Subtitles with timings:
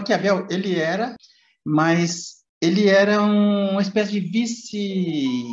[0.00, 1.16] Maquiavel, ele era,
[1.64, 5.46] mas ele era um, uma espécie de vice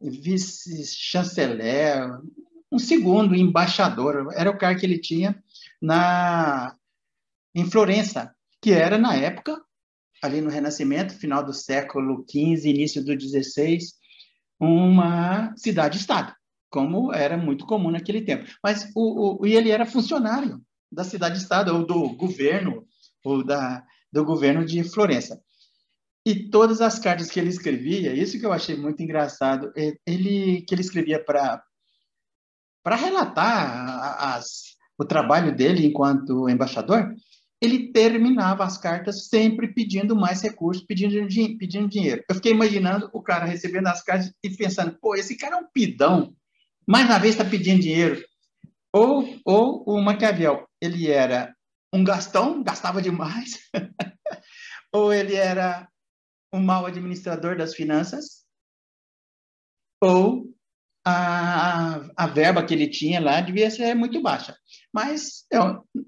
[0.00, 2.08] vice-chanceler,
[2.72, 5.42] um segundo embaixador, era o cargo que ele tinha
[5.80, 6.74] na
[7.54, 9.60] em Florença, que era na época
[10.22, 13.78] ali no Renascimento, final do século XV, início do XVI,
[14.58, 16.34] uma cidade-estado,
[16.68, 18.44] como era muito comum naquele tempo.
[18.62, 20.60] Mas o, o, e ele era funcionário
[20.92, 22.86] da cidade-estado ou do governo
[23.46, 25.40] da, do governo de Florença.
[26.26, 29.72] E todas as cartas que ele escrevia, isso que eu achei muito engraçado,
[30.06, 31.62] ele que ele escrevia para
[32.82, 37.14] para relatar as, o trabalho dele enquanto embaixador,
[37.60, 41.14] ele terminava as cartas sempre pedindo mais recursos, pedindo,
[41.58, 42.24] pedindo dinheiro.
[42.28, 45.66] Eu fiquei imaginando o cara recebendo as cartas e pensando, pô, esse cara é um
[45.70, 46.34] pidão,
[46.86, 48.22] mais uma vez está pedindo dinheiro.
[48.92, 51.54] Ou, ou o Maquiavel, ele era
[51.92, 53.58] um gastão, gastava demais,
[54.92, 55.88] ou ele era
[56.52, 58.44] um mau administrador das finanças,
[60.02, 60.46] ou
[61.04, 64.56] a, a verba que ele tinha lá devia ser muito baixa.
[64.92, 65.58] Mas é,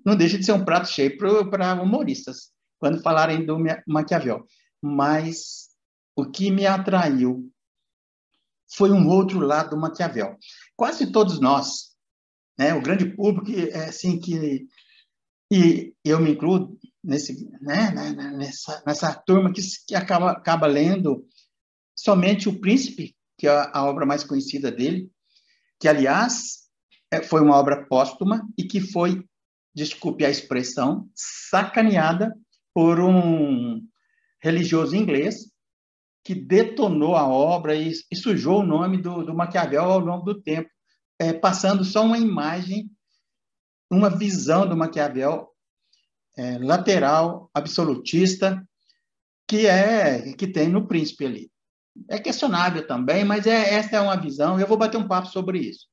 [0.04, 4.44] não deixa de ser um prato cheio para humoristas, quando falarem do Maquiavel.
[4.82, 5.68] Mas
[6.16, 7.50] o que me atraiu
[8.74, 10.36] foi um outro lado do Maquiavel.
[10.76, 11.92] Quase todos nós,
[12.58, 14.66] né, o grande público, é assim que
[15.52, 20.66] e eu me incluo nesse, né, né, né, nessa, nessa turma que, que acaba, acaba
[20.66, 21.26] lendo
[21.94, 25.10] somente o Príncipe, que é a obra mais conhecida dele,
[25.78, 26.62] que, aliás,
[27.10, 29.22] é, foi uma obra póstuma e que foi,
[29.74, 32.34] desculpe a expressão, sacaneada
[32.72, 33.86] por um
[34.42, 35.52] religioso inglês
[36.24, 40.40] que detonou a obra e, e sujou o nome do, do, Maquiavel ao longo do
[40.40, 40.70] tempo,
[41.18, 42.90] é, passando só uma imagem,
[43.92, 45.54] uma visão do Maquiavel
[46.36, 48.66] é, lateral, absolutista,
[49.46, 51.52] que é que tem no Príncipe ali.
[52.08, 55.58] É questionável também, mas é, essa é uma visão, eu vou bater um papo sobre
[55.58, 55.86] isso.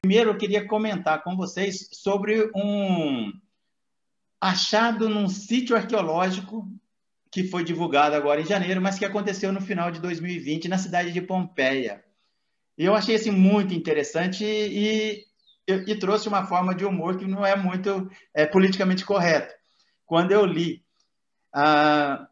[0.00, 3.30] Primeiro, eu queria comentar com vocês sobre um
[4.40, 6.66] achado num sítio arqueológico
[7.32, 11.12] que foi divulgado agora em janeiro, mas que aconteceu no final de 2020 na cidade
[11.12, 12.04] de Pompeia.
[12.76, 15.24] Eu achei assim muito interessante e
[15.66, 19.54] e, trouxe uma forma de humor que não é muito é, politicamente correto.
[20.04, 20.84] Quando eu li,
[21.54, 22.28] ah,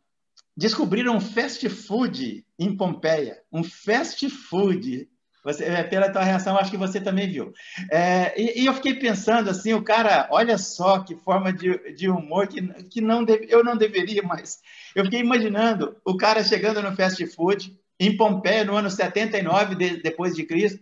[0.56, 5.09] descobriram um fast food em Pompeia, um fast food.
[5.43, 7.53] Você, é, pela tua reação, acho que você também viu.
[7.91, 12.11] É, e, e, eu fiquei pensando assim, o cara, olha só que forma de, de
[12.11, 14.59] humor que, que não deve, eu não deveria mais.
[14.95, 20.03] Eu fiquei imaginando o cara chegando no fast food em Pompeia no ano 79 de,
[20.03, 20.81] depois de Cristo,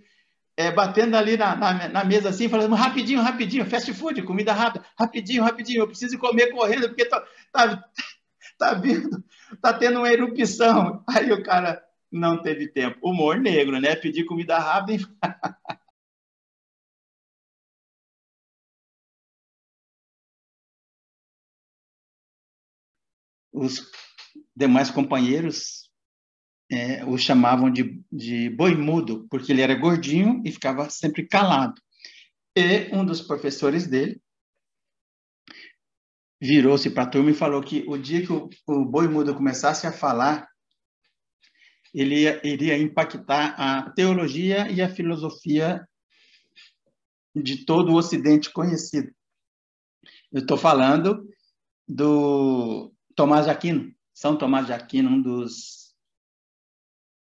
[0.56, 4.84] é, batendo ali na, na, na, mesa assim, falando rapidinho, rapidinho, fast food, comida rápida,
[4.98, 7.84] rapidinho, rapidinho, eu preciso comer correndo, porque tá, tá,
[8.58, 9.22] tá vindo,
[9.62, 11.04] tá tendo uma erupção.
[11.08, 11.80] Aí o cara
[12.10, 12.98] não teve tempo.
[13.02, 13.94] Humor negro, né?
[13.96, 15.04] Pedir comida rápida.
[23.52, 23.90] Os
[24.54, 25.88] demais companheiros
[26.70, 31.80] é, o chamavam de, de boi mudo, porque ele era gordinho e ficava sempre calado.
[32.56, 34.20] E um dos professores dele
[36.40, 39.86] virou-se para a turma e falou que o dia que o, o boi mudo começasse
[39.86, 40.47] a falar,
[41.94, 45.86] ele ia, iria impactar a teologia e a filosofia
[47.34, 49.12] de todo o Ocidente conhecido.
[50.32, 51.28] Eu estou falando
[51.86, 55.94] do Tomás de Aquino, São Tomás de Aquino, um dos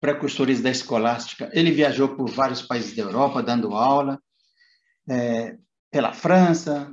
[0.00, 1.50] precursores da escolástica.
[1.52, 4.20] Ele viajou por vários países da Europa dando aula,
[5.08, 5.56] é,
[5.90, 6.90] pela França,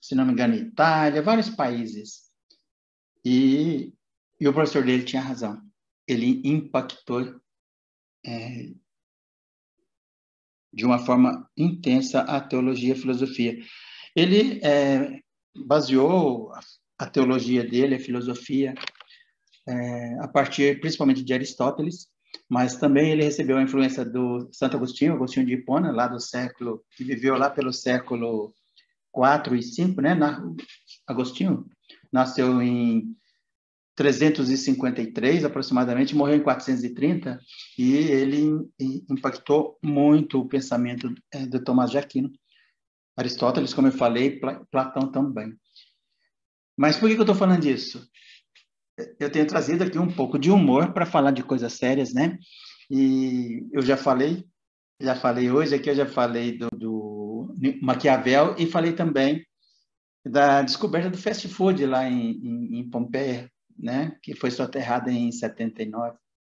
[0.00, 2.30] se não me engano, Itália, vários países.
[3.24, 3.92] E,
[4.38, 5.69] e o professor dele tinha razão.
[6.10, 7.40] Ele impactou
[8.26, 8.72] é,
[10.72, 13.58] de uma forma intensa a teologia e a filosofia.
[14.14, 15.20] Ele é,
[15.66, 16.52] baseou
[16.98, 18.74] a, teologia dele, a filosofia,
[19.66, 22.08] é, a partir principalmente de Aristóteles,
[22.48, 26.84] mas também ele recebeu a influência do Santo Agostinho, Agostinho de Hipona, lá do século,
[26.96, 28.52] que viveu lá pelo século
[29.12, 30.14] 4 e 5, né?
[30.14, 30.42] Na,
[31.06, 31.66] Agostinho
[32.12, 33.16] nasceu em
[34.00, 37.38] 353 aproximadamente, morreu em 430
[37.78, 38.66] e ele
[39.10, 42.32] impactou muito o pensamento é, de Tomás de Aquino.
[43.14, 45.54] Aristóteles, como eu falei, Platão também.
[46.78, 48.08] Mas por que eu estou falando disso?
[49.18, 52.38] eu tenho trazido aqui um pouco de humor para falar de coisas sérias, né?
[52.90, 54.46] E eu já falei
[54.98, 59.44] já falei hoje, aqui eu já falei do, do Maquiavel e falei também
[60.24, 63.50] da descoberta do fast food lá em, em, em Pompeia,
[63.80, 66.16] né, que foi soterrada em 79.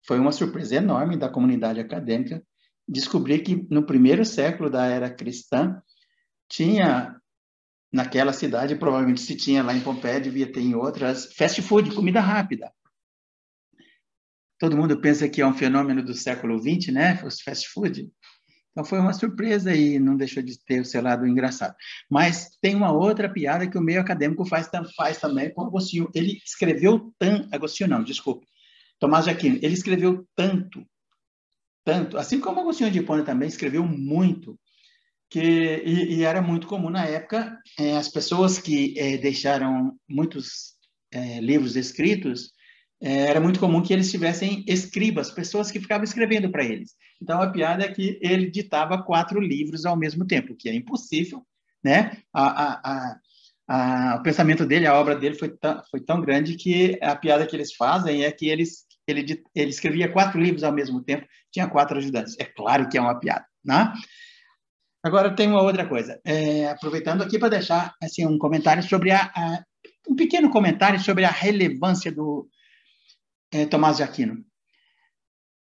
[0.06, 2.43] Foi uma surpresa enorme da comunidade acadêmica
[2.88, 5.81] descobrir que no primeiro século da era cristã
[6.49, 7.17] tinha
[7.93, 12.20] naquela cidade, provavelmente se tinha lá em Pompeia, devia ter em outras, fast food, comida
[12.20, 12.72] rápida.
[14.58, 17.23] Todo mundo pensa que é um fenômeno do século XX, né?
[17.25, 18.11] Os fast food.
[18.80, 21.76] Então foi uma surpresa e não deixou de ter o seu lado engraçado.
[22.08, 26.10] Mas tem uma outra piada que o meio acadêmico faz, faz também com Agostinho.
[26.14, 28.46] Ele escreveu tanto, Agostinho não, desculpe,
[28.98, 30.82] Tomás de Aquino, ele escreveu tanto,
[31.84, 34.58] tanto, assim como Agostinho de Hipona também escreveu muito,
[35.28, 35.40] que
[35.84, 40.74] e, e, era muito comum na época é, as pessoas que é, deixaram muitos
[41.12, 42.50] é, livros escritos
[43.00, 46.94] era muito comum que eles tivessem escribas, pessoas que ficavam escrevendo para eles.
[47.20, 51.43] Então, a piada é que ele ditava quatro livros ao mesmo tempo, que é impossível,
[51.82, 52.19] né?
[52.32, 53.17] A, a,
[53.69, 55.50] a, o pensamento dele, a obra dele foi,
[55.91, 60.12] foi tão grande que a piada que eles fazem é que eles, ele, ele escrevia
[60.12, 62.37] quatro livros ao mesmo tempo, tinha quatro ajudantes.
[62.38, 63.94] É claro que é uma piada, né?
[65.02, 66.20] Agora, tem uma outra coisa.
[66.23, 69.32] É, aproveitando aqui para deixar assim, um comentário sobre a,
[70.06, 72.47] um pequeno comentário sobre a relevância do,
[73.52, 74.44] é, Tomás de Aquino.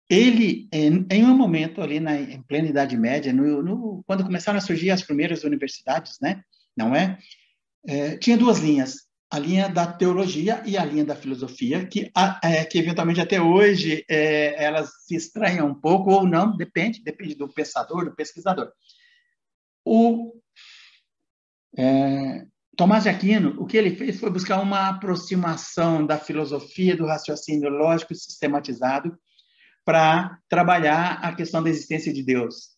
[0.09, 4.61] Ele, em, um momento ali na em plena Idade Média, no, no, quando começaram a
[4.61, 6.43] surgir as primeiras universidades, né,
[6.75, 7.17] não é?
[7.87, 8.17] é?
[8.17, 12.65] tinha duas linhas, a linha da teologia e a linha da filosofia, que, a, é,
[12.65, 17.47] que eventualmente até hoje é, elas se estranham um pouco ou não, depende, depende do
[17.47, 18.69] pensador, do pesquisador.
[19.85, 20.33] O,
[21.77, 22.10] é,
[22.81, 27.69] Tomás de Aquino, o que ele fez foi buscar uma aproximação da filosofia, do raciocínio
[27.69, 29.15] lógico sistematizado,
[29.85, 32.69] para trabalhar a questão da existência de Deus.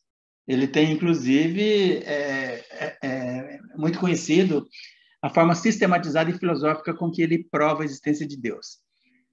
[0.45, 4.67] Ele tem, inclusive, é, é, é, muito conhecido
[5.21, 8.79] a forma sistematizada e filosófica com que ele prova a existência de Deus.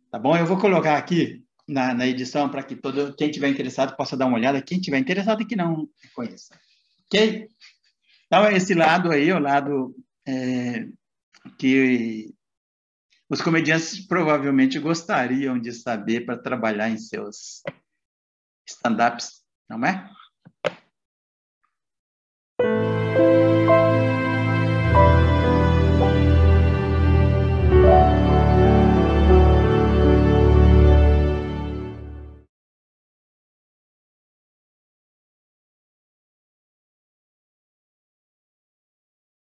[0.08, 0.36] Tá bom?
[0.36, 4.26] Eu vou colocar aqui na, na edição para que todo quem tiver interessado possa dar
[4.26, 6.56] uma olhada, quem tiver interessado e que não conheça.
[7.06, 7.48] Ok?
[8.28, 9.96] Então, esse lado aí, o lado
[10.30, 10.88] é,
[11.58, 12.34] que
[13.28, 17.62] os comediantes provavelmente gostariam de saber para trabalhar em seus
[18.66, 20.10] stand-ups, não é?